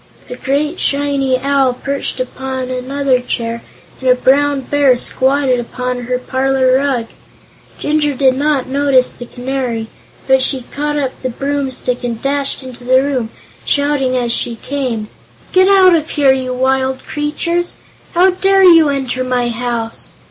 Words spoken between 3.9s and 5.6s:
and a Brown Bear squatted